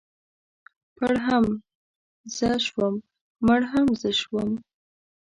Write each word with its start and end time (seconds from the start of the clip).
پړ 0.97 1.13
هم 1.27 1.45
زه 2.37 2.49
شوم 2.65 2.93
مړ 3.45 3.61
هم 3.71 3.87
زه 4.01 4.09
شوم. 4.21 4.49